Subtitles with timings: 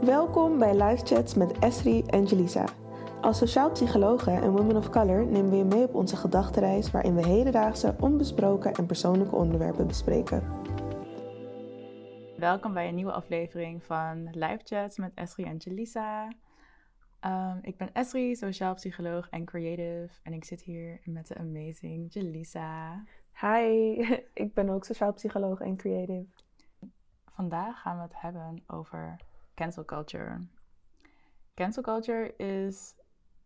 [0.00, 2.64] Welkom bij Live Chats met Esri en Jelisa.
[3.20, 7.14] Als sociaal psychologen en women of color nemen we je mee op onze gedachtenreis waarin
[7.14, 10.42] we hedendaagse, onbesproken en persoonlijke onderwerpen bespreken.
[12.36, 16.28] Welkom bij een nieuwe aflevering van Live Chats met Esri en Jelisa.
[17.20, 20.08] Um, ik ben Esri, sociaal psycholoog en creative.
[20.22, 23.04] En ik zit hier met de amazing Jelisa.
[23.40, 24.00] Hi,
[24.44, 26.26] ik ben ook sociaal psycholoog en creative.
[27.36, 29.16] Vandaag gaan we het hebben over
[29.54, 30.46] cancel culture.
[31.54, 32.94] Cancel culture is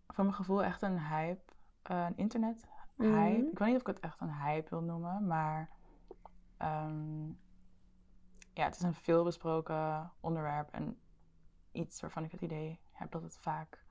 [0.07, 1.53] voor mijn gevoel echt een hype,
[1.91, 3.39] uh, een internet hype.
[3.39, 3.51] Mhm.
[3.51, 5.71] Ik weet niet of ik het echt een hype wil noemen, maar
[6.59, 7.39] um,
[8.55, 11.01] ja, het is een veelbesproken onderwerp en
[11.73, 13.85] iets waarvan ik het idee heb dat het vaak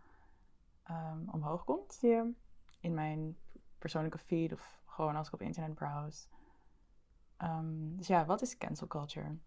[0.89, 1.99] um, omhoog komt.
[2.79, 3.37] In mijn
[3.77, 6.27] persoonlijke feed of gewoon als ik op internet browse.
[7.37, 9.37] Um, dus ja, wat is cancel culture?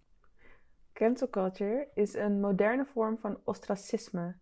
[0.92, 4.34] Cancel culture is een moderne vorm van ostracisme.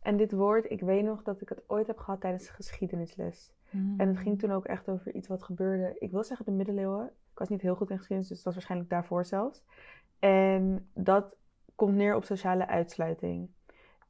[0.00, 3.52] En dit woord, ik weet nog dat ik het ooit heb gehad tijdens de geschiedenisles.
[3.70, 4.00] Mm.
[4.00, 5.96] En het ging toen ook echt over iets wat gebeurde.
[5.98, 7.06] Ik wil zeggen de middeleeuwen.
[7.06, 9.64] Ik was niet heel goed in geschiedenis, dus dat was waarschijnlijk daarvoor zelfs.
[10.18, 11.36] En dat
[11.74, 13.50] komt neer op sociale uitsluiting.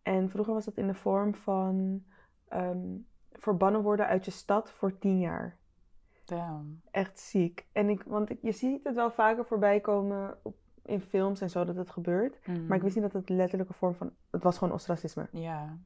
[0.02, 2.04] En vroeger was dat in de vorm van
[2.52, 5.56] um, verbannen worden uit je stad voor tien jaar.
[6.24, 6.80] Damn.
[6.90, 7.66] Echt ziek.
[7.72, 10.56] En ik, want ik, je ziet het wel vaker voorbij komen op,
[10.88, 12.38] in films en zo dat het gebeurt.
[12.46, 12.66] Mm.
[12.66, 14.12] Maar ik wist niet dat het letterlijke vorm van...
[14.30, 15.26] Het was gewoon ostracisme.
[15.30, 15.78] Ja.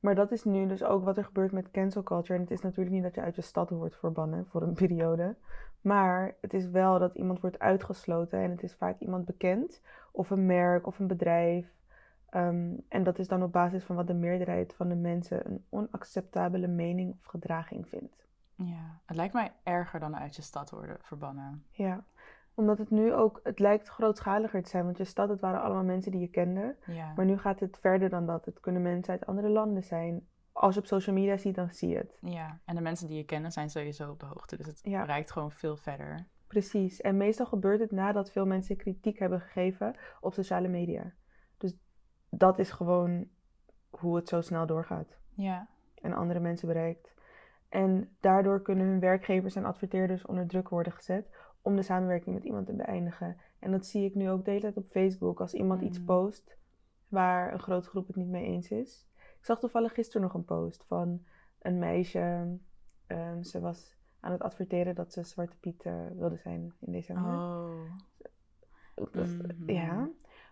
[0.00, 2.34] Maar dat is nu dus ook wat er gebeurt met cancel culture.
[2.34, 5.36] En het is natuurlijk niet dat je uit je stad wordt verbannen voor een periode.
[5.80, 8.38] Maar het is wel dat iemand wordt uitgesloten.
[8.38, 9.80] En het is vaak iemand bekend.
[10.12, 11.76] Of een merk of een bedrijf.
[12.34, 15.64] Um, en dat is dan op basis van wat de meerderheid van de mensen een
[15.68, 18.26] onacceptabele mening of gedraging vindt.
[18.54, 21.64] Ja, het lijkt mij erger dan uit je stad worden verbannen.
[21.70, 22.04] Ja,
[22.58, 24.84] omdat het nu ook, het lijkt grootschaliger te zijn.
[24.84, 26.76] Want je stad, het waren allemaal mensen die je kende.
[26.86, 27.12] Ja.
[27.16, 28.44] Maar nu gaat het verder dan dat.
[28.44, 30.26] Het kunnen mensen uit andere landen zijn.
[30.52, 32.18] Als je op social media ziet, dan zie je het.
[32.20, 34.56] Ja, en de mensen die je kennen zijn sowieso op de hoogte.
[34.56, 35.04] Dus het Ja.
[35.04, 36.26] reikt gewoon veel verder.
[36.46, 37.00] Precies.
[37.00, 41.12] En meestal gebeurt het nadat veel mensen kritiek hebben gegeven op sociale media.
[41.58, 41.76] Dus
[42.30, 43.28] dat is gewoon
[43.90, 45.18] hoe het zo snel doorgaat.
[45.34, 45.68] Ja.
[45.94, 47.14] En andere mensen bereikt.
[47.68, 52.44] En daardoor kunnen hun werkgevers en adverteerders onder druk worden gezet om de samenwerking met
[52.44, 53.36] iemand te beëindigen.
[53.58, 55.40] En dat zie ik nu ook de hele tijd op Facebook.
[55.40, 56.04] Als iemand iets Mm.
[56.04, 56.56] post
[57.08, 59.06] waar een grote groep het niet mee eens is.
[59.38, 61.22] Ik zag toevallig gisteren nog een post van
[61.58, 62.56] een meisje.
[63.06, 67.32] Ehm, ze was aan het adverteren dat ze Zwarte Piet eh, wilde zijn in december.
[67.32, 67.80] Oh.
[69.12, 69.70] Mhm.
[69.70, 70.08] Ja.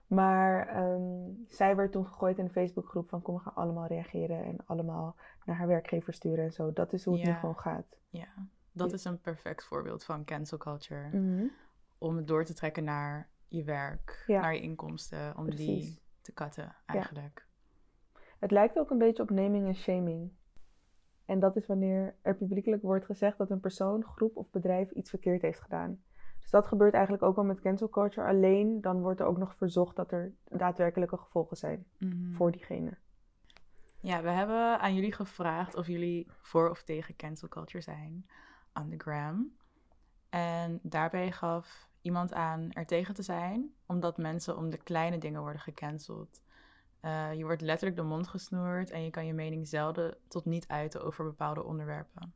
[0.07, 4.45] Maar ehm, zij werd toen gegooid in de Facebookgroep van kom, we gaan allemaal reageren
[4.45, 6.73] en allemaal naar haar werkgever sturen en zo.
[6.73, 7.97] Dat is hoe het nu gewoon gaat.
[8.09, 8.29] Ja.
[8.77, 11.09] Dat is een perfect voorbeeld van cancel culture.
[11.19, 11.47] Mhm.
[11.99, 14.41] Om het door te trekken naar je werk, Ja.
[14.41, 15.37] naar je inkomsten.
[15.37, 15.67] Om Precies.
[15.85, 17.47] die te katten eigenlijk.
[18.39, 20.33] Het lijkt ook een beetje op naming en shaming.
[21.25, 25.11] En dat is wanneer er publiekelijk wordt gezegd dat een persoon, groep of bedrijf iets
[25.11, 26.03] verkeerd heeft gedaan.
[26.41, 28.27] Dus dat gebeurt eigenlijk ook wel met cancel culture.
[28.29, 32.33] Alleen dan wordt er ook nog verzocht dat er daadwerkelijke gevolgen zijn Mhm.
[32.35, 32.97] voor diegene.
[34.01, 38.27] Ja, we hebben aan jullie gevraagd of jullie voor of tegen cancel culture zijn
[38.77, 39.53] aan de gram.
[40.29, 45.41] En daarbij gaf iemand aan er tegen te zijn, omdat mensen om de kleine dingen
[45.41, 46.41] worden gecanceld.
[47.01, 50.69] Eh, je wordt letterlijk de mond gesnoerd en je kan je mening zelden tot niet
[50.69, 52.35] uiten over bepaalde onderwerpen.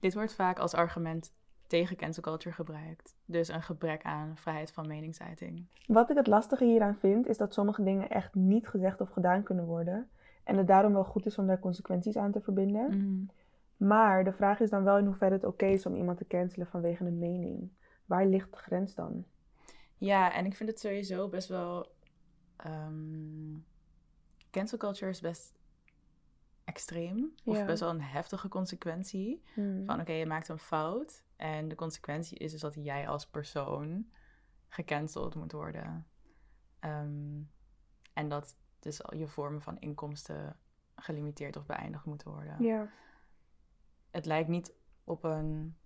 [0.00, 1.32] Dit wordt vaak als argument
[1.66, 5.66] tegen cancel culture gebruikt, dus een gebrek aan vrijheid van meningsuiting.
[5.86, 9.42] Wat ik het lastige hieraan vind, is dat sommige dingen echt niet gezegd of gedaan
[9.42, 10.10] kunnen worden.
[10.44, 12.86] En het daarom wel goed is om daar consequenties aan te verbinden.
[12.86, 13.24] Mhm.
[13.86, 16.66] Maar de vraag is dan wel in hoeverre het oké is om iemand te cancelen
[16.66, 17.70] vanwege een mening.
[18.04, 19.24] Waar ligt de grens dan?
[19.96, 21.94] Ja, en ik vind het sowieso best wel.
[22.56, 23.58] ehm,
[24.50, 25.54] cancel culture is best
[26.64, 27.32] extreem.
[27.44, 27.64] Of Ja.
[27.64, 29.42] best wel een heftige consequentie.
[29.54, 29.84] Hmm.
[29.86, 31.24] Van oké, je maakt een fout.
[31.36, 34.10] En de consequentie is dus dat jij als persoon
[34.68, 36.06] gecanceld moet worden.
[36.78, 37.40] Ehm,
[38.12, 40.56] en dat dus al je vormen van inkomsten
[40.96, 42.62] gelimiteerd of beëindigd moeten worden.
[42.62, 42.88] Ja,
[44.12, 44.74] Het lijkt niet
[45.04, 45.76] op een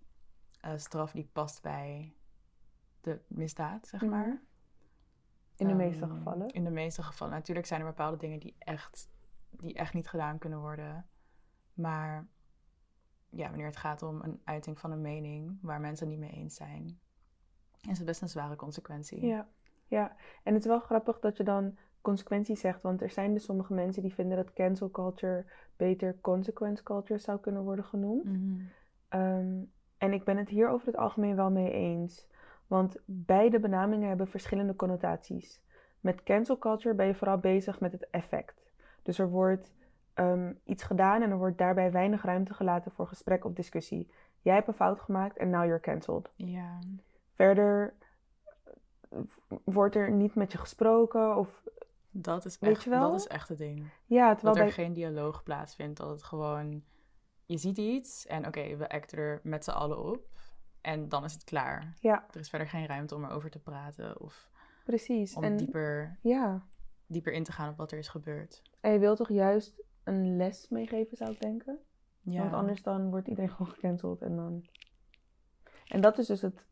[0.60, 2.14] eh, straf die past bij
[3.00, 4.10] de misdaad, zeg Mhm.
[4.10, 4.40] maar.
[5.56, 6.46] in de Ehm, meeste gevallen.
[6.48, 7.34] In de meeste gevallen.
[7.34, 9.10] Natuurlijk zijn er bepaalde dingen die echt,
[9.50, 11.06] die echt niet gedaan kunnen worden.
[11.74, 12.28] Maar
[13.30, 16.40] ja, wanneer het gaat om een uiting van een mening waar mensen het niet mee
[16.42, 17.00] eens zijn,
[17.88, 19.26] is het best een zware consequentie.
[19.26, 19.48] Ja,
[19.86, 20.16] ja.
[20.42, 22.82] En het is wel grappig dat je dan consequenties zegt.
[22.82, 25.44] Want er zijn dus sommige mensen die vinden dat cancel culture
[25.76, 28.24] beter consequence culture zou kunnen worden genoemd.
[28.24, 28.60] Mhm.
[29.08, 29.54] Ehm,
[29.98, 32.26] en ik ben het hier over het algemeen wel mee eens.
[32.66, 35.60] Want beide benamingen hebben verschillende connotaties.
[36.00, 38.72] Met cancel culture ben je vooral bezig met het effect.
[39.02, 39.74] Dus er wordt
[40.14, 44.10] ehm, iets gedaan en er wordt daarbij weinig ruimte gelaten voor gesprek of discussie.
[44.40, 46.30] Jij hebt een fout gemaakt en now you're cancelled.
[46.36, 46.78] Ja.
[47.34, 47.94] Verder
[49.08, 49.18] eh,
[49.64, 51.62] wordt er niet met je gesproken of
[52.18, 53.10] Dat is Weet echt, je wel?
[53.10, 53.90] dat is echt het ding.
[54.06, 55.96] ja, terwijl Dat er bij geen dialoog plaatsvindt.
[55.96, 56.84] Dat het gewoon...
[57.46, 60.28] Je ziet iets en oké, we acten er met z'n allen op.
[60.80, 61.94] En dan is het klaar.
[62.00, 64.20] ja, Er is verder geen ruimte om erover te praten.
[64.20, 64.50] Of
[64.84, 65.34] precies.
[65.34, 66.66] om En dieper, ja,
[67.06, 68.62] dieper in te gaan op wat er is gebeurd.
[68.80, 71.78] en je wilt toch juist een les meegeven, zou ik denken?
[72.20, 72.40] Ja.
[72.40, 74.64] Want anders dan wordt iedereen gewoon gecanceld en dan.
[75.88, 76.64] En dat is dus het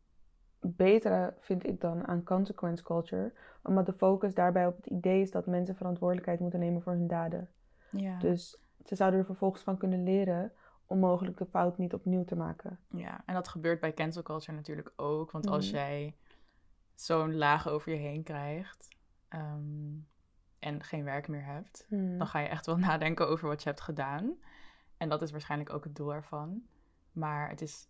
[0.59, 3.33] betere, vind ik dan, aan consequence culture.
[3.63, 7.07] Omdat de focus daarbij op het idee is dat mensen verantwoordelijkheid moeten nemen voor hun
[7.07, 7.49] daden.
[7.91, 8.19] Ja.
[8.19, 10.51] Dus ze zouden er vervolgens van kunnen leren
[10.85, 12.79] om mogelijk de fout niet opnieuw te maken.
[12.89, 15.31] Ja, en dat gebeurt bij cancel culture natuurlijk ook.
[15.31, 15.75] Want als Mhm.
[15.75, 16.15] jij
[16.95, 18.87] zo'n laag over je heen krijgt
[19.29, 19.93] ehm,
[20.59, 22.17] en geen werk meer hebt, Hmm.
[22.17, 24.35] dan ga je echt wel nadenken over wat je hebt gedaan.
[24.97, 26.63] En dat is waarschijnlijk ook het doel ervan.
[27.11, 27.87] Maar het is,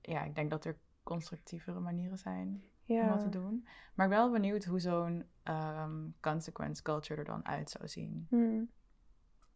[0.00, 0.78] ja, ik denk dat er
[1.10, 2.48] constructievere manieren zijn
[2.86, 3.16] om Ja.
[3.16, 3.60] te doen.
[3.94, 8.26] Maar ik ben wel benieuwd hoe zo'n ehm, consequence culture er dan uit zou zien.
[8.28, 8.70] Hmm.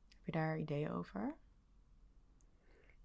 [0.09, 1.35] Heb je daar ideeën over?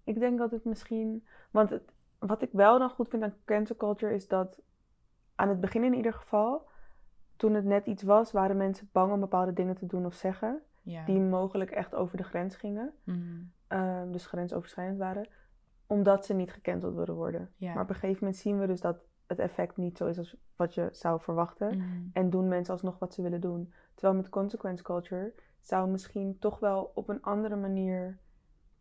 [0.04, 1.26] Ik denk dat het misschien.
[1.50, 4.60] Want het, wat ik wel dan goed vind aan cancel culture is dat
[5.34, 6.68] aan het begin in ieder geval,
[7.36, 10.62] toen het net iets was, waren mensen bang om bepaalde dingen te doen of zeggen.
[10.82, 11.04] Ja.
[11.04, 12.92] Die mogelijk echt over de grens gingen.
[13.04, 13.42] Mhm.
[13.66, 15.28] ehm, dus grensoverschrijdend waren,
[15.90, 17.50] omdat ze niet gecanceld wilden worden.
[17.56, 17.74] Ja.
[17.74, 20.36] Maar op een gegeven moment zien we dus dat het effect niet zo is als
[20.56, 21.76] wat je zou verwachten.
[21.76, 21.86] Mhm.
[22.12, 23.72] En doen mensen alsnog wat ze willen doen.
[23.94, 28.18] Terwijl met consequence culture zou misschien toch wel op een andere manier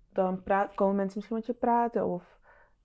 [0.09, 2.39] dan praat, komen mensen misschien met je praten of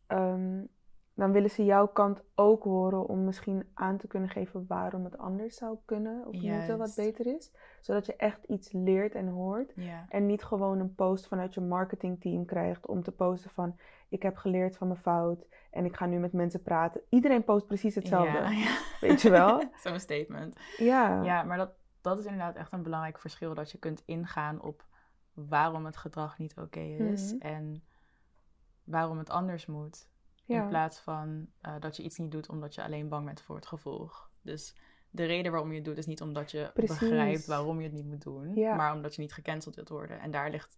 [0.06, 0.64] ehm,
[1.14, 5.18] dan willen ze jouw kant ook horen om misschien aan te kunnen geven waarom het
[5.18, 7.52] anders zou kunnen of moeten wat beter is.
[7.80, 9.72] Zodat je echt iets leert en hoort.
[9.76, 10.06] Ja.
[10.08, 13.78] En niet gewoon een post vanuit je marketingteam krijgt om te posten van
[14.08, 17.00] ik heb geleerd van mijn fout en ik ga nu met mensen praten.
[17.08, 18.38] Iedereen post precies hetzelfde.
[18.38, 18.76] Ja, ja.
[19.00, 19.62] Weet je wel?
[19.84, 20.56] Zo'n statement.
[20.76, 21.22] Ja.
[21.22, 21.70] Ja, maar dat,
[22.00, 23.54] dat is inderdaad echt een belangrijk verschil.
[23.54, 24.84] Dat je kunt ingaan op
[25.32, 27.46] waarom het gedrag niet oké is Mhm.
[27.46, 27.82] en
[28.84, 30.12] waarom het anders moet.
[30.44, 30.62] Ja.
[30.62, 33.56] In plaats van eh, dat je iets niet doet omdat je alleen bang bent voor
[33.56, 34.30] het gevolg.
[34.42, 34.74] Dus
[35.10, 36.98] de reden waarom je het doet is niet omdat je Precies.
[36.98, 38.74] begrijpt waarom je het niet moet doen, Ja.
[38.74, 40.20] maar omdat je niet gecanceld wilt worden.
[40.20, 40.76] En daar ligt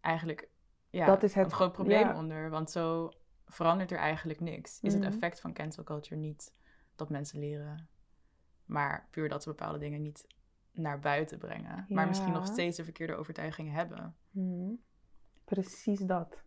[0.00, 0.48] eigenlijk
[0.90, 2.16] ja, Dat is het- een groot probleem ja.
[2.18, 3.10] onder, want zo
[3.46, 4.80] verandert er eigenlijk niks.
[4.80, 5.02] Is Mhm.
[5.04, 6.54] het effect van cancel culture niet
[6.96, 7.88] dat mensen leren,
[8.64, 10.26] maar puur dat ze bepaalde dingen niet
[10.72, 14.16] naar buiten brengen, maar misschien nog steeds de verkeerde overtuigingen hebben.
[14.30, 14.72] Mhm.
[15.44, 16.42] Precies dat.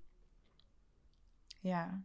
[1.59, 2.03] Ja.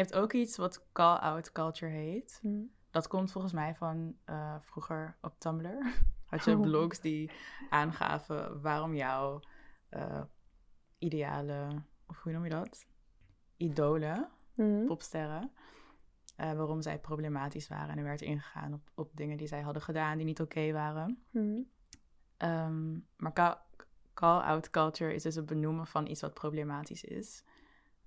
[0.00, 2.40] Je hebt ook iets wat call-out culture heet.
[2.42, 2.60] Mhm.
[2.90, 5.94] Dat komt volgens mij van eh, vroeger op Tumblr.
[6.30, 6.60] Had je Oh.
[6.60, 7.30] blogs die
[7.70, 9.40] aangaven waarom jouw
[9.88, 10.22] eh,
[10.98, 12.86] ideale, of hoe noem je dat?
[13.56, 14.84] Idolen, Mhm.
[14.86, 15.52] popsterren,
[16.36, 17.88] eh, waarom zij problematisch waren.
[17.88, 21.24] En er werd ingegaan op, op dingen die zij hadden gedaan die niet oké waren.
[21.30, 21.60] Mhm.
[22.36, 23.60] Ehm, maar call-
[24.14, 27.44] call-out culture is dus het benoemen van iets wat problematisch is.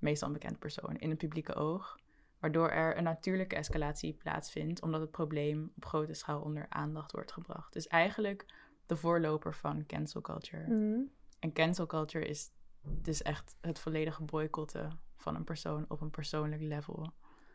[0.04, 2.00] Meestal een bekend persoon in het publieke oog.
[2.40, 7.32] Waardoor er een natuurlijke escalatie plaatsvindt, omdat het probleem op grote schaal onder aandacht wordt
[7.32, 7.74] gebracht.
[7.74, 8.46] Dus eigenlijk
[8.86, 10.64] de voorloper van cancel culture.
[10.64, 11.02] Mhm.
[11.40, 16.62] En cancel culture is dus echt het volledige boycotten van een persoon op een persoonlijk
[16.62, 17.12] level.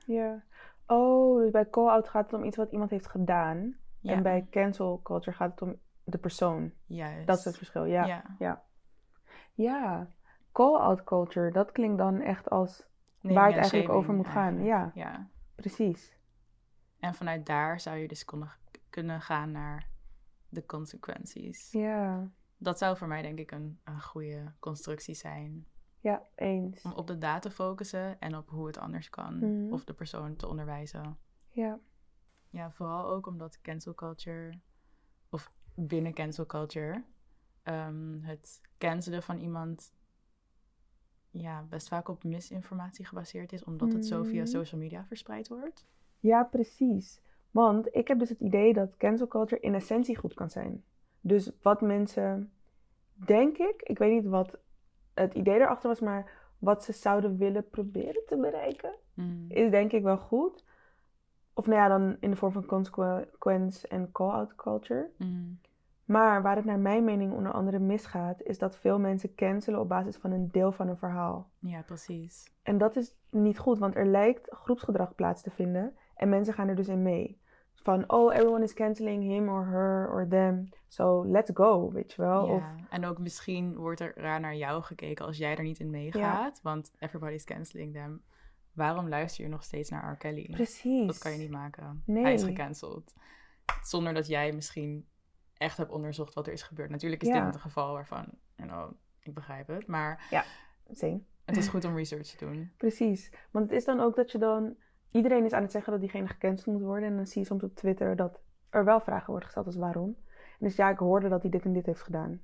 [0.07, 0.45] Ja.
[0.87, 3.77] Oh, dus bij call-out gaat het om iets wat iemand heeft gedaan.
[4.01, 6.73] Ja, En bij cancel culture gaat het om de persoon.
[6.87, 7.27] juist.
[7.27, 8.07] Dat is het verschil, ja.
[8.39, 8.65] Ja.
[9.55, 10.11] Ja.
[10.59, 12.87] Call-out culture, dat klinkt dan echt als
[13.21, 14.91] waar het eigenlijk over moet gaan, ja.
[14.95, 15.29] ja.
[15.55, 16.17] precies.
[16.99, 18.25] En vanuit daar zou je dus
[18.91, 19.89] kunnen gaan naar
[20.49, 21.73] de consequenties.
[21.73, 22.31] Ja.
[22.57, 25.67] Dat zou voor mij denk ik een, een goede constructie zijn.
[26.01, 26.83] Ja, eens.
[26.83, 29.39] Om op de data te focussen en op hoe het anders kan.
[29.39, 29.73] Mhm.
[29.73, 31.19] Of de persoon te onderwijzen.
[31.51, 31.79] Ja.
[32.51, 34.59] Ja, vooral ook omdat cancel culture,
[35.31, 37.05] of binnen cancel culture,
[37.63, 39.97] ehm, het cancelen van iemand
[41.31, 44.47] ja, best vaak op misinformatie gebaseerd is, omdat het zo via Mhm.
[44.51, 45.87] social media verspreid wordt.
[46.21, 47.21] Ja, precies.
[47.51, 50.85] Want ik heb dus het idee dat cancel culture in essentie goed kan zijn.
[51.21, 52.53] Dus wat mensen,
[53.15, 54.59] denk ik, ik weet niet wat
[55.15, 59.45] het idee erachter was, maar wat ze zouden willen proberen te bereiken, Mm.
[59.49, 60.65] is denk ik wel goed.
[61.55, 65.11] Of nou ja, dan in de vorm van consequence en call-out culture.
[65.17, 65.59] Mm.
[66.09, 69.89] Maar waar het naar mijn mening onder andere misgaat, is dat veel mensen cancelen op
[69.89, 71.51] basis van een deel van een verhaal.
[71.59, 72.53] Ja, precies.
[72.63, 76.69] En dat is niet goed, want er lijkt groepsgedrag plaats te vinden en mensen gaan
[76.69, 77.41] er dus in mee.
[77.75, 80.69] van, oh, everyone is canceling him or her or them.
[80.87, 82.47] So let's go, weet je wel.
[82.47, 85.79] Ja, Of, en ook misschien wordt er raar naar jou gekeken als jij er niet
[85.79, 86.61] in meegaat.
[86.63, 88.23] Want everybody's canceling them.
[88.73, 90.17] Waarom luister je nog steeds naar R.
[90.17, 90.49] Kelly?
[90.51, 91.07] precies.
[91.07, 92.03] Dat kan je niet maken.
[92.07, 92.23] Nee.
[92.23, 93.15] Hij is gecanceld.
[93.83, 95.07] Zonder dat jij misschien
[95.59, 96.91] echt hebt onderzocht wat er is gebeurd.
[96.91, 97.45] Natuurlijk is Ja.
[97.45, 99.87] dit een geval waarvan, you know, ik begrijp het.
[99.87, 100.45] Maar
[100.91, 101.21] Same.
[101.45, 102.73] het is goed om research te doen.
[102.77, 103.33] Precies.
[103.51, 104.77] Want het is dan ook dat je dan...
[105.11, 107.09] Iedereen is aan het zeggen dat diegene gecanceld moet worden.
[107.09, 110.17] En dan zie je soms op Twitter dat er wel vragen worden gesteld als waarom.
[110.59, 112.41] En dus ja, ik hoorde dat hij dit en dit heeft gedaan.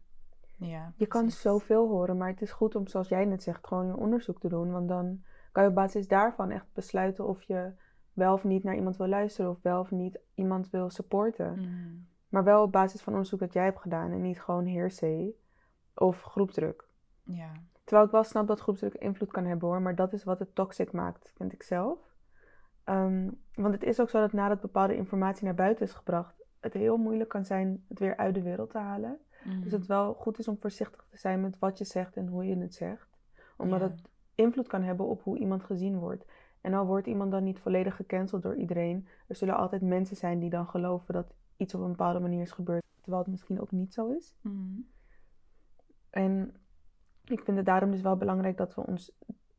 [0.56, 3.87] Ja, Je kan zoveel horen, maar het is goed om, zoals jij net zegt, gewoon
[3.87, 4.73] een onderzoek te doen.
[4.73, 7.73] Want dan kan je op basis daarvan echt besluiten of je
[8.12, 9.50] wel of niet naar iemand wil luisteren.
[9.50, 11.52] Of wel of niet iemand wil supporten.
[11.61, 11.94] Mhm.
[12.35, 14.11] Maar wel op basis van onderzoek dat jij hebt gedaan.
[14.11, 15.35] En niet gewoon hearsay
[15.95, 16.85] of groepsdruk.
[17.23, 17.53] Ja.
[17.85, 19.83] Terwijl ik wel snap dat groepsdruk invloed kan hebben hoor.
[19.83, 21.99] Maar dat is wat het toxic maakt, vind ik zelf.
[22.85, 26.73] Ehm, want het is ook zo dat nadat bepaalde informatie naar buiten is gebracht, het
[26.73, 29.19] heel moeilijk kan zijn het weer uit de wereld te halen.
[29.45, 29.61] Mhm.
[29.61, 32.45] Dus het wel goed is om voorzichtig te zijn met wat je zegt en hoe
[32.45, 33.09] je het zegt.
[33.57, 34.00] Omdat het
[34.35, 36.25] invloed kan hebben op hoe iemand gezien wordt.
[36.61, 40.38] En al wordt iemand dan niet volledig gecanceld door iedereen, er zullen altijd mensen zijn
[40.38, 43.70] die dan geloven dat iets op een bepaalde manier is gebeurd, terwijl het misschien ook
[43.70, 44.34] niet zo is.
[44.40, 44.80] Mhm.
[46.11, 46.54] En
[47.25, 49.12] ik vind het daarom dus wel belangrijk dat we ons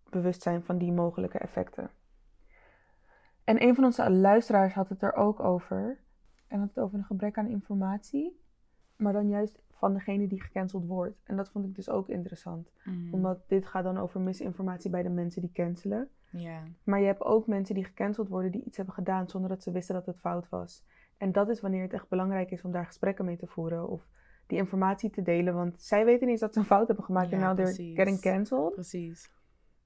[0.09, 1.89] bewust zijn van die mogelijke effecten.
[3.43, 5.99] En een van onze luisteraars had het er ook over.
[6.47, 8.39] En had het over een gebrek aan informatie.
[8.95, 11.21] Maar dan juist van degene die gecanceld wordt.
[11.23, 12.71] En dat vond ik dus ook interessant.
[12.83, 13.13] Mhm.
[13.13, 16.09] Omdat dit gaat dan over misinformatie bij de mensen die cancelen.
[16.83, 19.71] Maar je hebt ook mensen die gecanceld worden die iets hebben gedaan zonder dat ze
[19.71, 20.83] wisten dat het fout was.
[21.17, 23.87] En dat is wanneer het echt belangrijk is om daar gesprekken mee te voeren.
[23.87, 24.07] Of
[24.47, 25.53] die informatie te delen.
[25.53, 27.29] Want zij weten niet eens dat ze een fout hebben gemaakt.
[27.29, 28.73] Ja, en now they're getting cancelled.
[28.73, 29.29] Precies.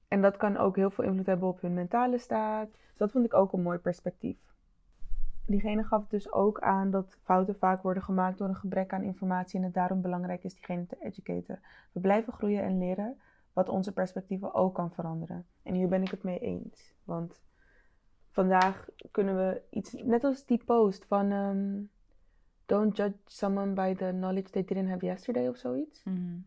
[0.08, 2.70] En dat kan ook heel veel invloed hebben op hun mentale staat.
[2.70, 4.38] Dus dat vond ik ook een mooi perspectief.
[5.46, 9.58] Diegene gaf dus ook aan dat fouten vaak worden gemaakt door een gebrek aan informatie
[9.58, 11.60] en het daarom belangrijk is diegene te educaten.
[11.92, 13.20] We blijven groeien en leren,
[13.52, 15.46] wat onze perspectieven ook kan veranderen.
[15.62, 16.94] En hier ben ik het mee eens.
[17.04, 17.40] Want
[18.30, 21.82] vandaag kunnen we iets, net als die post van ehm,
[22.66, 26.38] Don't judge someone by the knowledge they didn't have yesterday of zoiets Mhm.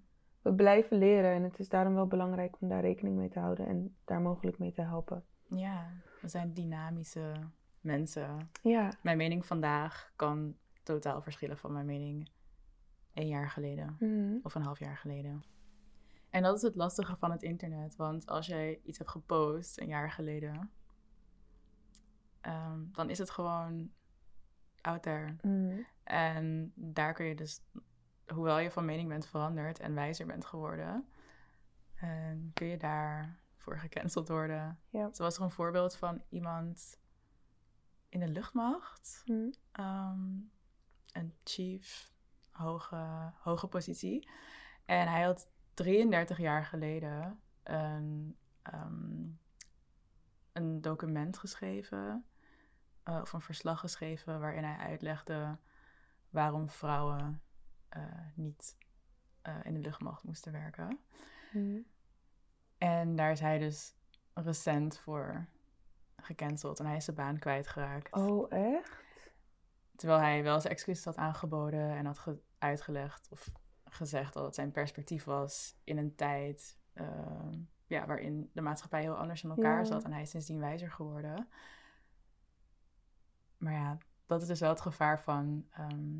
[0.41, 3.67] we blijven leren en het is daarom wel belangrijk om daar rekening mee te houden
[3.67, 5.23] en daar mogelijk mee te helpen.
[5.47, 7.31] Ja, we zijn dynamische
[7.81, 8.49] mensen.
[8.61, 12.29] Ja, Mijn mening vandaag kan totaal verschillen van mijn mening
[13.13, 14.37] een jaar geleden Mhm.
[14.43, 15.43] of een half jaar geleden.
[16.29, 19.87] En dat is het lastige van het internet, want als jij iets hebt gepost een
[19.87, 20.69] jaar geleden,
[22.43, 23.91] ehm, dan is het gewoon
[24.81, 25.35] out there.
[25.41, 25.79] Mhm.
[26.03, 27.61] En daar kun je dus,
[28.27, 31.07] hoewel je van mening bent veranderd en wijzer bent geworden,
[31.95, 34.79] en kun je daarvoor gecanceld worden.
[34.91, 36.99] Zo was er een voorbeeld van iemand
[38.09, 39.49] in de luchtmacht, Mhm.
[39.71, 40.37] ehm,
[41.11, 42.11] een chief,
[42.49, 44.29] hoge, hoge positie.
[44.85, 48.37] En hij had 33 jaar geleden een,
[50.51, 52.25] een document geschreven,
[53.03, 55.57] eh, of een verslag geschreven, waarin hij uitlegde
[56.29, 57.41] waarom vrouwen
[57.89, 58.01] eh,
[58.35, 58.77] niet
[59.41, 60.99] eh, in de luchtmacht moesten werken.
[61.53, 61.79] Mhm.
[62.77, 63.95] En daar is hij dus
[64.33, 65.45] recent voor
[66.17, 68.13] gecanceld en hij is zijn baan kwijtgeraakt.
[68.13, 69.01] Oh, echt?
[69.95, 73.49] Terwijl hij wel zijn excuses had aangeboden en had ge- uitgelegd of
[73.83, 76.77] gezegd dat het zijn perspectief was in een tijd
[77.87, 79.83] ja, waarin de maatschappij heel anders in elkaar Ja.
[79.83, 81.47] zat en hij is sindsdien wijzer geworden.
[83.63, 86.17] Maar ja, dat is dus wel het gevaar van ehm,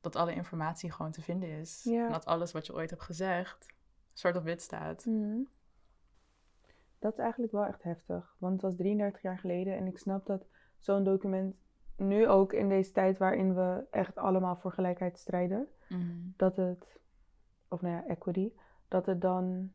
[0.00, 1.82] dat alle informatie gewoon te vinden is.
[1.84, 2.06] Ja.
[2.06, 3.66] En dat alles wat je ooit hebt gezegd
[4.12, 5.04] zwart op wit staat.
[5.06, 5.38] Mhm.
[6.98, 10.26] Dat is eigenlijk wel echt heftig, want het was 33 jaar geleden en ik snap
[10.26, 10.46] dat
[10.78, 11.54] zo'n document
[11.96, 16.16] nu ook in deze tijd waarin we echt allemaal voor gelijkheid strijden, Mhm.
[16.36, 16.98] dat het,
[17.68, 18.52] of nou ja, equity,
[18.88, 19.72] dat het dan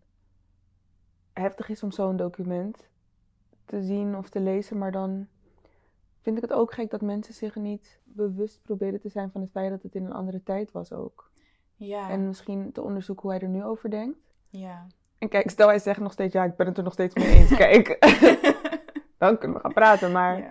[1.34, 2.90] heftig is om zo'n document
[3.66, 5.28] te zien of te lezen, maar dan
[6.28, 9.52] vind ik het ook gek dat mensen zich niet bewust proberen te zijn van het
[9.52, 11.32] feit dat het in een andere tijd was ook.
[11.76, 14.18] Ja, En misschien te onderzoeken hoe hij er nu over denkt.
[14.50, 14.88] ja.
[15.18, 17.28] En kijk, stel hij zegt nog steeds, ja, ik ben het er nog steeds mee
[17.28, 17.98] eens, kijk.
[19.18, 20.50] dan kunnen we gaan praten, maar ja.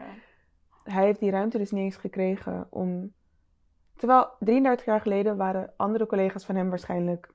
[0.84, 3.12] hij heeft die ruimte dus niet eens gekregen om...
[3.94, 7.28] Terwijl 33 jaar geleden waren andere collega's van hem waarschijnlijk...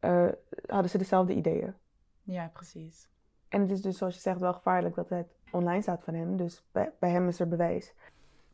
[0.00, 0.26] eh,
[0.66, 1.74] hadden ze dezelfde ideeën.
[2.22, 3.08] ja, precies.
[3.48, 6.36] En het is dus, zoals je zegt, wel gevaarlijk dat het online staat van hem.
[6.36, 7.94] Dus bij, bij hem is er bewijs.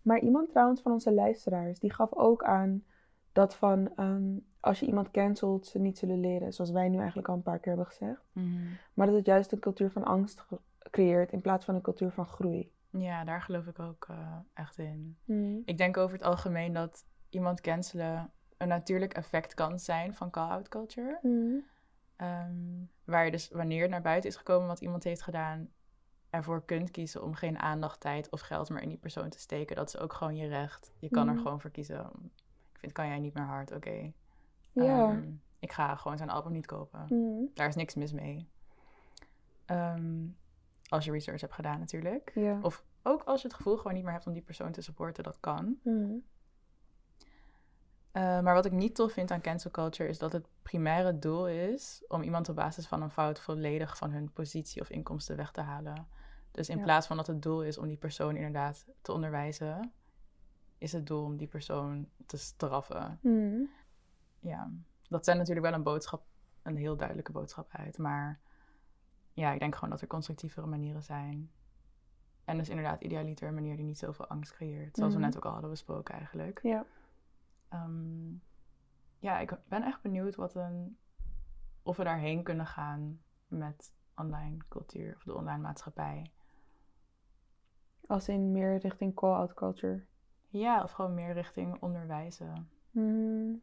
[0.02, 2.84] Maar iemand trouwens van onze luisteraars, die gaf ook aan
[3.32, 3.90] dat van...
[3.96, 6.52] ehm, als je iemand cancelt, ze niet zullen leren.
[6.52, 8.22] Zoals wij nu eigenlijk al een paar keer hebben gezegd.
[8.32, 8.46] Mhm.
[8.94, 10.46] Maar dat het juist een cultuur van angst
[10.90, 12.72] creëert in plaats van een cultuur van groei.
[12.90, 15.16] Ja, daar geloof ik ook eh, echt in.
[15.24, 15.62] Mm.
[15.64, 20.68] Ik denk over het algemeen dat iemand cancelen een natuurlijk effect kan zijn van call-out
[20.68, 21.18] culture.
[21.22, 21.64] Mm.
[22.16, 25.68] Ehm, waar je dus wanneer het naar buiten is gekomen wat iemand heeft gedaan,
[26.36, 29.76] ervoor kunt kiezen om geen aandacht, tijd of geld meer in die persoon te steken.
[29.76, 30.92] Dat is ook gewoon je recht.
[30.98, 31.42] Je kan er Mhm.
[31.42, 32.10] gewoon voor kiezen.
[32.72, 34.12] Ik vind, kan jij niet meer hard, oké.
[34.72, 35.08] Ja.
[35.08, 37.06] Ehm, ik ga gewoon zijn album niet kopen.
[37.08, 37.50] Mm.
[37.54, 38.48] Daar is niks mis mee.
[39.64, 40.26] Ehm,
[40.88, 42.30] als je research hebt gedaan natuurlijk.
[42.34, 42.58] Ja.
[42.62, 45.24] Of ook als je het gevoel gewoon niet meer hebt om die persoon te supporten,
[45.24, 45.78] dat kan.
[45.82, 46.24] Mm.
[48.12, 51.48] Eh, maar wat ik niet tof vind aan cancel culture is dat het primaire doel
[51.48, 55.50] is om iemand op basis van een fout volledig van hun positie of inkomsten weg
[55.50, 56.06] te halen.
[56.56, 56.82] Dus in Ja.
[56.84, 59.92] plaats van dat het doel is om die persoon inderdaad te onderwijzen,
[60.78, 63.18] is het doel om die persoon te straffen.
[63.22, 63.68] Mm.
[64.40, 64.70] Ja,
[65.08, 66.24] dat zijn natuurlijk wel een boodschap,
[66.62, 67.98] een heel duidelijke boodschap uit.
[67.98, 68.40] Maar
[69.32, 71.50] ja, ik denk gewoon dat er constructievere manieren zijn.
[72.44, 74.96] En dus inderdaad idealiter een manier die niet zoveel angst creëert.
[74.96, 76.62] Zoals we net ook al hadden besproken eigenlijk.
[76.62, 76.86] Ja.
[77.68, 78.32] Ehm,
[79.18, 80.98] ja, ik ben echt benieuwd wat een,
[81.82, 86.30] of we daarheen kunnen gaan met online cultuur of de online maatschappij.
[88.06, 90.04] Als in meer richting call-out culture.
[90.48, 92.68] Ja, of gewoon meer richting onderwijzen.
[92.90, 93.62] Hmm.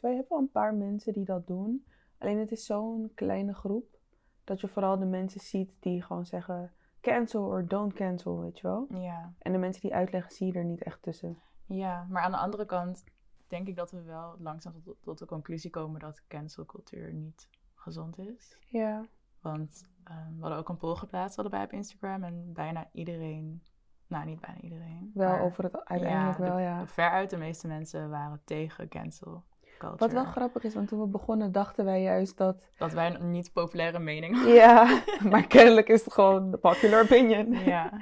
[0.00, 1.84] Wij hebben wel een paar mensen die dat doen.
[2.18, 3.98] Alleen het is zo'n kleine groep.
[4.44, 6.72] Dat je vooral de mensen ziet die gewoon zeggen...
[7.00, 8.86] Cancel or don't cancel, weet je wel.
[8.88, 9.32] Ja.
[9.38, 11.38] En de mensen die uitleggen zie je er niet echt tussen.
[11.66, 13.04] ja, maar aan de andere kant
[13.48, 18.18] denk ik dat we wel langzaam tot, tot de conclusie komen dat cancelcultuur niet gezond
[18.18, 18.58] is.
[18.68, 19.06] Ja.
[19.42, 23.62] Want ehm, we hadden ook een poll geplaatst allebei op Instagram en bijna iedereen,
[24.06, 26.86] nou niet bijna iedereen, Wel maar over het uiteindelijk ja, de- wel, ja.
[26.86, 29.44] veruit de meeste mensen waren tegen cancel
[29.78, 29.96] culture.
[29.98, 32.62] Wat wel grappig is, want toen we begonnen dachten wij juist dat...
[32.76, 34.54] Dat wij een niet populaire mening hadden.
[34.54, 37.52] Ja, maar kennelijk is het gewoon de popular opinion.
[37.52, 37.92] Ja.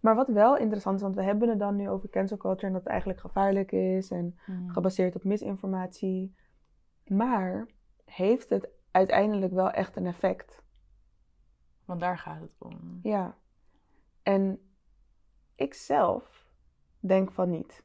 [0.00, 2.66] Maar wat wel interessant is, want we hebben het dan nu over cancel culture...
[2.66, 4.70] en dat het eigenlijk gevaarlijk is en Mm.
[4.70, 6.34] gebaseerd op misinformatie.
[7.06, 7.66] Maar
[8.04, 10.62] heeft het uiteindelijk wel echt een effect?
[11.84, 12.98] Want daar gaat het om.
[13.02, 13.36] Ja.
[14.22, 14.60] En
[15.54, 16.46] ik zelf
[17.00, 17.84] denk van niet.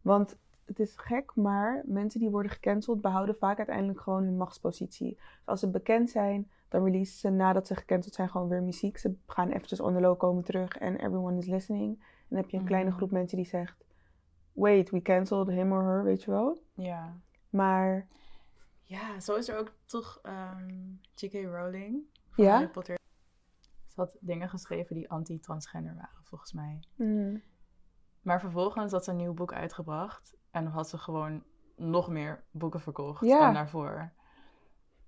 [0.00, 5.14] Want het is gek, maar mensen die worden gecanceld behouden vaak uiteindelijk gewoon hun machtspositie.
[5.14, 8.98] Dus als ze bekend zijn, dan releasen ze nadat ze gecanceld zijn gewoon weer muziek.
[8.98, 11.98] Ze gaan eventjes on the low komen terug en everyone is listening.
[11.98, 12.96] En dan heb je een kleine Mhm.
[12.96, 13.84] groep mensen die zegt,
[14.52, 16.62] wait, we cancelled him or her, weet je wel.
[16.74, 17.18] Ja.
[17.50, 18.06] Maar
[18.90, 20.68] Ja, zo is er ook toch ehm,
[21.14, 21.32] J.K.
[21.32, 22.52] Rowling van Ja?
[22.52, 22.98] Harry Potter.
[23.86, 26.82] Ze had dingen geschreven die anti-transgender waren, volgens mij.
[26.96, 27.42] mm,
[28.22, 30.36] Maar vervolgens had ze een nieuw boek uitgebracht.
[30.50, 31.42] En had ze gewoon
[31.76, 33.38] nog meer boeken verkocht Ja.
[33.38, 34.12] dan daarvoor.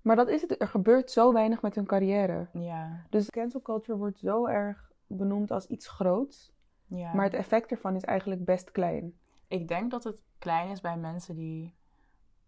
[0.01, 0.61] Maar dat is het.
[0.61, 2.49] Er gebeurt zo weinig met hun carrière.
[2.53, 6.51] Ja, Dus cancel culture wordt zo erg benoemd als iets groots.
[6.85, 7.13] ja.
[7.13, 9.17] Maar het effect ervan is eigenlijk best klein.
[9.47, 11.75] Ik denk dat het klein is bij mensen die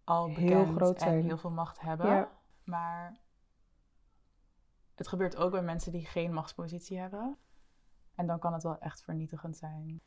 [0.06, 1.24] al Heel groot en zijn.
[1.24, 2.06] heel veel macht hebben.
[2.06, 2.28] Ja.
[2.64, 3.16] Maar
[4.94, 7.36] het gebeurt ook bij mensen die geen machtspositie hebben.
[8.14, 10.00] En dan kan het wel echt vernietigend zijn.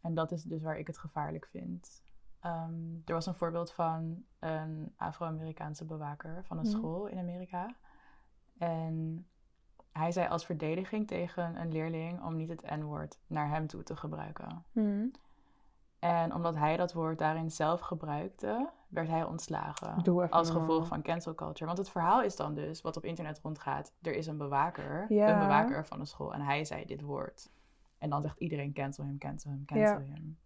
[0.00, 2.02] En dat is dus waar ik het gevaarlijk vind.
[2.40, 6.76] Ehm, er was een voorbeeld van een Afro-Amerikaanse bewaker van een Mhm.
[6.76, 7.76] school in Amerika.
[8.58, 9.26] En
[9.92, 13.96] hij zei als verdediging tegen een leerling om niet het N-woord naar hem toe te
[13.96, 14.64] gebruiken.
[14.72, 15.10] Mm.
[16.00, 20.02] En omdat hij dat woord daarin zelf gebruikte, werd hij ontslagen.
[20.30, 20.66] Als normaal.
[20.66, 21.66] gevolg van cancel culture.
[21.66, 25.32] Want het verhaal is dan dus, wat op internet rondgaat, er is een bewaker, Ja.
[25.32, 26.34] een bewaker van een school.
[26.34, 27.50] En hij zei dit woord.
[27.98, 30.38] En dan zegt iedereen cancel hem, cancel hem, cancel hem.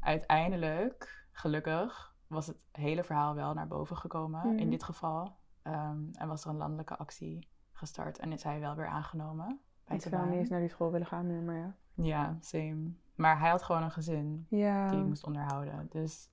[0.00, 5.36] Uiteindelijk, gelukkig, was het hele verhaal wel naar boven gekomen in dit geval.
[5.62, 9.60] Ehm, en was er een landelijke actie gestart en is hij wel weer aangenomen.
[9.84, 11.74] Bij Ik zou niet eens naar die school willen gaan meer, maar ja.
[11.94, 12.90] Ja, same.
[13.16, 15.86] Maar hij had gewoon een gezin Ja, die hij moest onderhouden.
[15.90, 16.30] Dus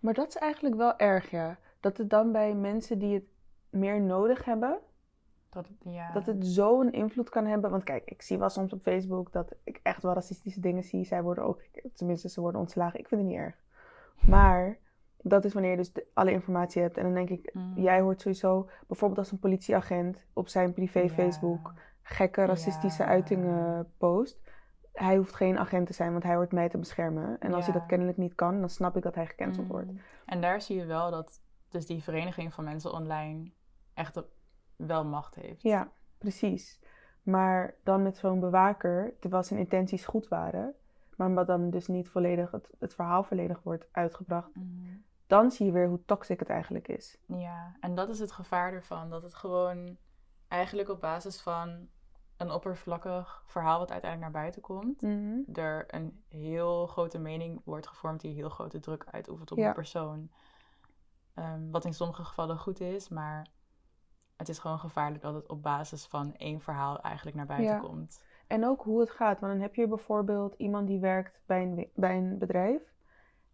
[0.00, 1.58] maar dat is eigenlijk wel erg, ja.
[1.80, 3.24] Dat het dan bij mensen die het
[3.70, 4.78] meer nodig hebben,
[5.50, 6.12] dat, ja.
[6.12, 7.70] dat het zo'n invloed kan hebben.
[7.70, 11.04] Want kijk, ik zie wel soms op Facebook dat ik echt wel racistische dingen zie.
[11.04, 11.62] Zij worden ook,
[11.94, 12.98] tenminste, ze worden ontslagen.
[12.98, 13.56] Ik vind het niet erg.
[14.28, 14.78] Maar
[15.22, 16.96] dat is wanneer je dus de- alle informatie hebt.
[16.96, 17.72] En dan denk ik, Mm.
[17.76, 21.08] jij hoort sowieso, bijvoorbeeld als een politieagent op zijn privé.
[21.08, 21.72] Facebook
[22.02, 24.40] gekke racistische uitingen post.
[24.92, 27.36] Hij hoeft geen agent te zijn, want hij hoort mij te beschermen.
[27.40, 29.72] En als hij dat kennelijk niet kan, dan snap ik dat hij gecanceld Mm.
[29.72, 29.90] wordt.
[30.26, 33.50] En daar zie je wel dat dus die vereniging van mensen online
[33.94, 34.22] echt
[34.76, 35.62] wel macht heeft.
[35.62, 36.80] Ja, precies.
[37.22, 40.74] Maar dan met zo'n bewaker, terwijl zijn intenties goed waren,
[41.16, 45.04] maar omdat dan dus niet volledig het, het verhaal volledig wordt uitgebracht, Mm.
[45.26, 47.18] dan zie je weer hoe toxic het eigenlijk is.
[47.26, 49.10] Ja, en dat is het gevaar ervan.
[49.10, 49.96] Dat het gewoon
[50.48, 51.88] eigenlijk op basis van
[52.42, 55.38] een oppervlakkig verhaal wat uiteindelijk naar buiten komt, Mhm.
[55.52, 59.68] er een heel grote mening wordt gevormd die heel grote druk uitoefent op Ja.
[59.68, 60.30] een persoon.
[61.34, 63.46] Ehm, wat in sommige gevallen goed is, maar
[64.36, 67.80] het is gewoon gevaarlijk dat het op basis van één verhaal eigenlijk naar buiten Ja.
[67.80, 68.24] komt.
[68.46, 69.40] En ook hoe het gaat.
[69.40, 72.82] Want dan heb je bijvoorbeeld iemand die werkt bij een, bij een bedrijf.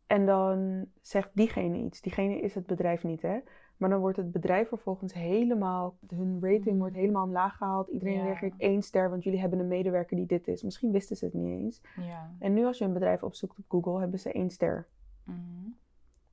[0.07, 2.01] En dan zegt diegene iets.
[2.01, 3.39] Diegene is het bedrijf niet, hè?
[3.79, 5.97] Maar dan wordt het bedrijf vervolgens helemaal...
[6.09, 6.79] Hun rating Mm.
[6.79, 7.89] wordt helemaal omlaag gehaald.
[7.89, 8.23] Iedereen Ja.
[8.23, 10.63] reageert één ster, want jullie hebben een medewerker die dit is.
[10.63, 11.81] Misschien wisten ze het niet eens.
[11.97, 12.31] Ja.
[12.39, 14.89] En nu als je een bedrijf opzoekt op Google, hebben ze één ster.
[15.25, 15.37] Mhm.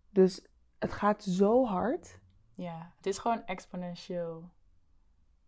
[0.09, 0.47] Dus
[0.79, 2.19] het gaat zo hard.
[2.51, 4.49] Ja, het is gewoon exponentieel.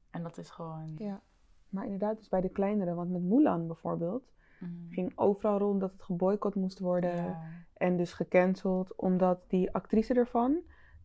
[0.09, 0.93] En dat is gewoon.
[0.97, 1.21] Ja.
[1.69, 2.93] Maar inderdaad, dus bij de kleinere.
[2.93, 4.31] Want met Mulan bijvoorbeeld...
[4.59, 4.71] Mhm.
[4.89, 7.15] ging overal rond dat het geboycott moest worden.
[7.15, 7.41] Ja.
[7.73, 10.57] En dus gecanceld, omdat die actrice ervan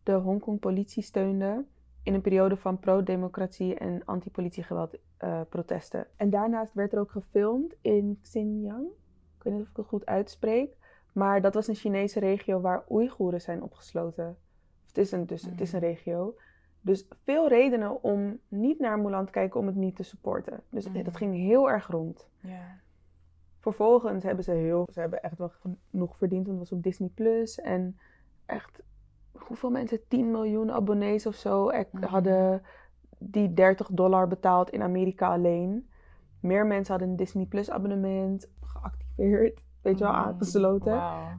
[0.03, 1.63] de Hongkong politie steunde
[2.03, 6.07] in een periode van pro-democratie en anti-politiegeweld eh, protesten.
[6.15, 8.85] En daarnaast werd er ook gefilmd in Xinjiang.
[9.37, 10.77] Ik weet niet of ik het goed uitspreek.
[11.13, 14.37] Maar dat was een Chinese regio waar Oeigoeren zijn opgesloten.
[14.87, 16.35] Het is een, dus, het is een regio.
[16.81, 20.63] Dus veel redenen om niet naar Mulan te kijken om het niet te supporten.
[20.69, 21.03] Dus Mhm.
[21.03, 22.27] dat ging heel erg rond.
[23.59, 25.51] Vervolgens hebben ze heel, ze hebben echt wel
[25.89, 27.59] genoeg verdiend, want het was op Disney Plus.
[27.61, 27.97] En
[28.45, 28.81] echt,
[29.47, 30.07] hoeveel mensen?
[30.07, 32.03] 10 miljoen abonnees of zo Mhm.
[32.03, 32.61] hadden
[33.17, 35.89] die 30 dollar betaald in Amerika alleen.
[36.39, 40.21] Meer mensen hadden een Disney Plus abonnement geactiveerd, weet je wel, Mhm.
[40.21, 40.93] aangesloten.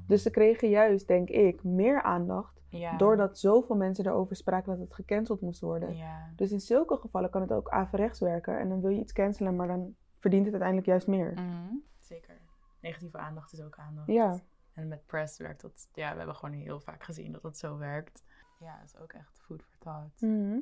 [0.06, 2.52] Dus ze kregen juist, denk ik, meer aandacht.
[2.96, 5.96] Doordat zoveel mensen erover spraken dat het gecanceld moest worden.
[6.36, 8.58] Dus in zulke gevallen kan het ook averechts werken.
[8.58, 11.32] En dan wil je iets cancelen, maar dan verdient het uiteindelijk juist meer.
[11.32, 11.74] Mhm.
[11.98, 12.34] Zeker.
[12.80, 14.06] Negatieve aandacht is ook aandacht.
[14.06, 14.38] Ja.
[14.74, 15.88] En met press werkt dat.
[15.92, 18.24] Ja, we hebben gewoon heel vaak gezien dat dat zo werkt.
[18.58, 20.20] Ja, dat is ook echt food for thought.
[20.20, 20.58] Mhm.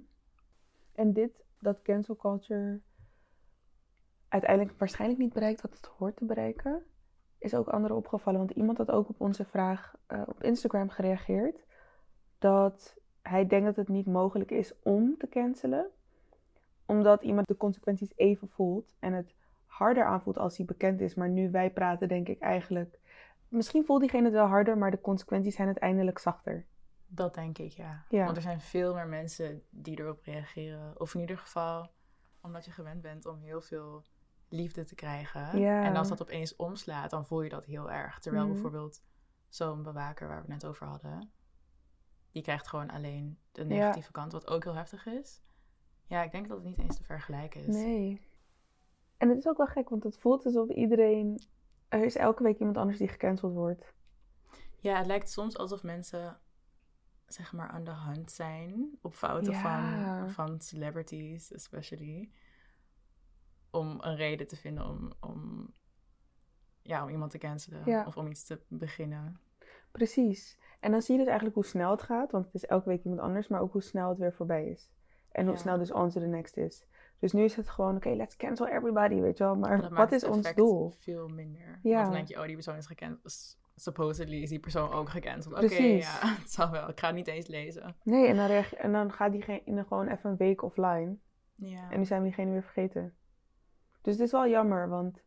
[0.95, 2.81] En dit, dat cancel culture
[4.29, 6.83] uiteindelijk waarschijnlijk niet bereikt wat het hoort te bereiken,
[7.39, 8.39] is ook anderen opgevallen.
[8.39, 11.65] Want iemand had ook op onze vraag eh, op Instagram gereageerd
[12.39, 15.91] dat hij denkt dat het niet mogelijk is om te cancelen,
[16.87, 19.35] omdat iemand de consequenties even voelt en het
[19.67, 21.15] harder aanvoelt als hij bekend is.
[21.15, 22.99] Maar nu wij praten, denk ik eigenlijk,
[23.53, 26.67] misschien voelt diegene het wel harder, maar de consequenties zijn uiteindelijk zachter.
[27.07, 28.05] Dat denk ik, ja.
[28.09, 28.25] Ja.
[28.25, 31.01] Want er zijn veel meer mensen die erop reageren.
[31.01, 31.91] Of in ieder geval
[32.41, 34.03] omdat je gewend bent om heel veel
[34.49, 35.59] liefde te krijgen.
[35.59, 35.85] Ja.
[35.85, 38.19] En als dat opeens omslaat, dan voel je dat heel erg.
[38.19, 38.53] Terwijl Mhm.
[38.53, 39.03] bijvoorbeeld
[39.49, 41.31] zo'n bewaker waar we het net over hadden,
[42.31, 43.69] die krijgt gewoon alleen de Ja.
[43.69, 45.43] negatieve kant, wat ook heel heftig is.
[46.05, 47.67] Ja, ik denk dat het niet eens te vergelijken is.
[47.75, 48.21] Nee.
[49.17, 51.43] En het is ook wel gek, want het voelt alsof iedereen.
[51.93, 53.93] Er is elke week iemand anders die gecanceld wordt.
[54.79, 56.41] Ja, het lijkt soms alsof mensen
[57.27, 59.61] zeg maar aan de hand zijn op fouten Ja.
[59.61, 62.31] van, van celebrities, especially.
[63.71, 65.71] Om een reden te vinden om, om,
[66.83, 68.05] ja, om iemand te cancelen Ja.
[68.07, 69.41] of om iets te beginnen.
[69.91, 70.59] Precies.
[70.81, 73.03] En dan zie je dus eigenlijk hoe snel het gaat, want het is elke week
[73.05, 74.91] iemand anders, maar ook hoe snel het weer voorbij is.
[75.31, 75.61] En hoe Ja.
[75.61, 76.87] snel dus on to the next is.
[77.23, 79.55] Dus nu is het gewoon, oké, let's cancel everybody, weet je wel.
[79.55, 80.93] Maar wat is ons doel?
[80.99, 81.79] Veel minder.
[81.83, 81.95] Ja.
[81.95, 83.59] Want dan denk je, oh, die persoon is gecanceld.
[83.75, 85.55] Supposedly is die persoon ook gecanceld.
[85.55, 86.89] Oké, ja, het zal wel.
[86.89, 87.97] Ik ga het niet eens lezen.
[88.03, 91.17] Nee, en dan, reage- en dan gaat diegene gewoon even een week offline.
[91.55, 91.91] Ja.
[91.91, 93.15] En nu zijn we diegene weer vergeten.
[94.01, 95.23] Dus het is wel jammer, want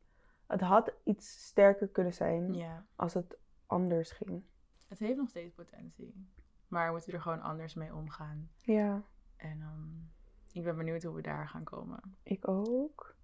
[0.48, 2.86] het had iets sterker kunnen zijn ja.
[2.96, 4.44] als het anders ging.
[4.88, 6.28] Het heeft nog steeds potentie.
[6.68, 8.50] Maar we moeten er gewoon anders mee omgaan.
[8.58, 9.04] Ja.
[9.36, 10.15] En ehm,
[10.56, 12.00] ik ben benieuwd hoe we daar gaan komen.
[12.24, 13.16] Ik ook.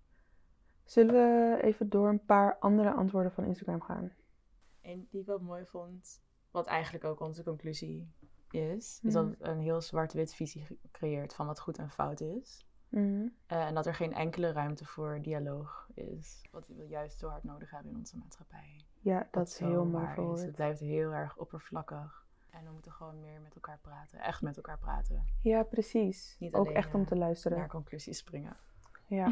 [0.84, 4.12] Zullen we even door een paar andere antwoorden van Instagram gaan?
[4.82, 8.12] En die ik wel mooi vond, wat eigenlijk ook onze conclusie
[8.52, 9.14] is, is Mhm.
[9.14, 12.66] dat het een heel zwart-wit visie creëert van wat goed en fout is.
[12.90, 13.28] Mhm.
[13.46, 16.42] Eh, en dat er geen enkele ruimte voor dialoog is.
[16.52, 18.86] Wat we juist zo hard nodig hebben in onze maatschappij.
[19.00, 20.42] Ja, dat is heel mooi is.
[20.42, 22.21] Het blijft heel erg oppervlakkig.
[22.52, 24.20] En we moeten gewoon meer met elkaar praten.
[24.20, 25.26] Echt met elkaar praten.
[25.42, 26.36] Ja, precies.
[26.40, 27.58] Niet ook alleen, echt om eh, te luisteren.
[27.58, 28.56] Naar conclusies springen.
[29.08, 29.32] Ja.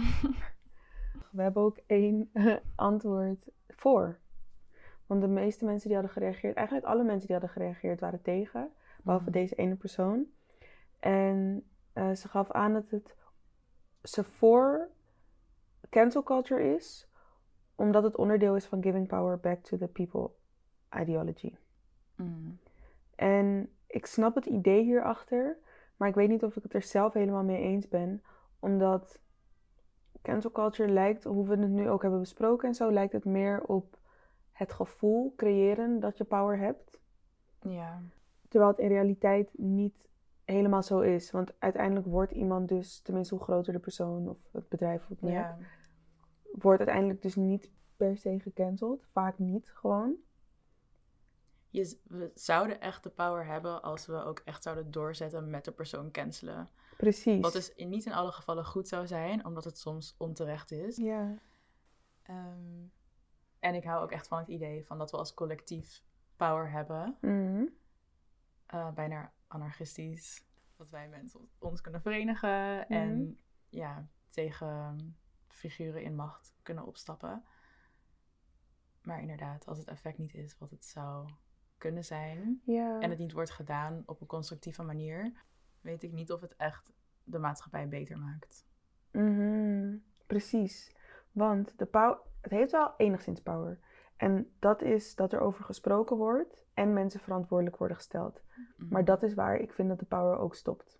[1.32, 2.32] we hebben ook één
[2.75, 4.19] antwoord voor.
[5.05, 8.71] Want de meeste mensen die hadden gereageerd, eigenlijk alle mensen die hadden gereageerd waren tegen.
[9.03, 9.34] Behalve Mhm.
[9.34, 10.25] deze ene persoon.
[10.99, 13.15] En eh, ze gaf aan dat het
[14.03, 14.89] ze voor
[15.89, 17.08] cancel culture is,
[17.75, 20.32] omdat het onderdeel is van giving power back to the people
[20.99, 21.55] ideology.
[22.15, 22.60] Mm.
[23.19, 25.58] En ik snap het idee hierachter,
[25.97, 28.23] maar ik weet niet of ik het er zelf helemaal mee eens ben.
[28.60, 29.19] Omdat
[30.21, 33.63] cancel culture lijkt, hoe we het nu ook hebben besproken en zo, lijkt het meer
[33.63, 33.97] op
[34.51, 36.99] het gevoel creëren dat je power hebt.
[37.62, 38.01] Ja.
[38.47, 40.10] Terwijl het in realiteit niet
[40.45, 41.32] helemaal zo is.
[41.32, 45.21] Want uiteindelijk wordt iemand dus, tenminste hoe groter de persoon of het bedrijf of het
[45.21, 45.58] merk, ja.
[46.51, 49.05] wordt uiteindelijk dus niet per se gecanceld.
[49.12, 50.15] Vaak niet gewoon.
[51.69, 55.71] Je, we zouden echt de power hebben als we ook echt zouden doorzetten met de
[55.71, 56.69] persoon cancelen.
[56.97, 57.41] Precies.
[57.41, 60.95] Wat dus in, niet in alle gevallen goed zou zijn, omdat het soms onterecht is.
[60.97, 61.38] Ja.
[62.23, 62.86] Ehm,
[63.60, 66.03] en ik hou ook echt van het idee van dat we als collectief
[66.36, 67.17] power hebben.
[67.21, 67.63] Mhm.
[68.65, 70.43] Eh, bijna anarchistisch.
[70.75, 73.32] Dat wij mensen ons kunnen verenigen en Mhm.
[73.69, 74.97] ja, tegen
[75.47, 77.43] figuren in macht kunnen opstappen.
[79.01, 81.29] Maar inderdaad, als het effect niet is wat het zou
[81.79, 82.99] kunnen zijn Ja.
[82.99, 85.31] en het niet wordt gedaan op een constructieve manier,
[85.81, 86.91] weet ik niet of het echt
[87.23, 88.65] de maatschappij beter maakt.
[89.11, 89.95] Mhm,
[90.27, 90.95] Precies.
[91.31, 93.79] Want de power, het heeft wel enigszins power.
[94.15, 98.41] En dat is dat er over gesproken wordt en mensen verantwoordelijk worden gesteld.
[98.77, 98.87] Mhm.
[98.93, 100.99] Maar dat is waar ik vind dat de power ook stopt.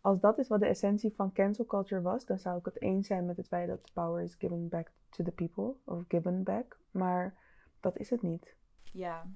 [0.00, 3.06] Als dat is wat de essentie van cancel culture was, dan zou ik het eens
[3.06, 5.74] zijn met het feit dat the power is giving back to the people.
[5.84, 6.78] Of given back.
[6.90, 7.34] Maar
[7.80, 8.54] dat is het niet.
[8.82, 9.26] Ja.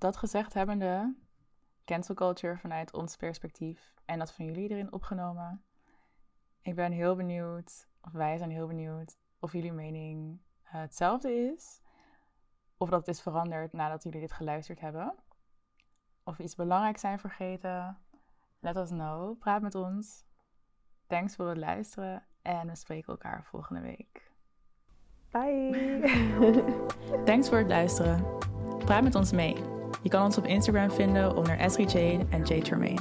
[0.00, 1.14] Dat gezegd hebbende,
[1.84, 5.64] cancel culture vanuit ons perspectief en dat van jullie erin opgenomen.
[6.62, 11.80] Ik ben heel benieuwd, of wij zijn heel benieuwd, of jullie mening eh, hetzelfde is.
[12.76, 15.14] Of dat het is veranderd nadat jullie dit geluisterd hebben.
[16.24, 17.98] Of we iets belangrijks zijn vergeten.
[18.60, 19.38] Let us know.
[19.38, 20.24] Praat met ons.
[21.06, 22.24] Thanks voor het luisteren.
[22.42, 24.32] En we spreken elkaar volgende week.
[25.30, 26.64] Bye!
[27.26, 28.38] Thanks voor het luisteren.
[28.78, 29.79] Praat met ons mee.
[30.02, 32.94] Je kan ons op Instagram vinden onder Esri Jade en Jade.